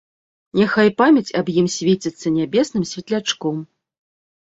Няхай 0.59 0.89
памяць 1.01 1.33
аб 1.41 1.51
ім 1.61 1.67
свеціцца 1.73 2.27
нябесным 2.37 2.83
светлячком. 2.93 3.61